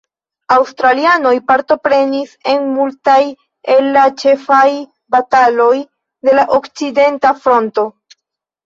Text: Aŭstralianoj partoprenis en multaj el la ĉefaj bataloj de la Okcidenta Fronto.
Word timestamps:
Aŭstralianoj 0.53 1.33
partoprenis 1.51 2.31
en 2.55 2.65
multaj 2.79 3.19
el 3.75 3.91
la 3.99 4.07
ĉefaj 4.25 4.65
bataloj 5.19 5.73
de 6.31 6.39
la 6.41 6.49
Okcidenta 6.61 7.39
Fronto. 7.47 7.89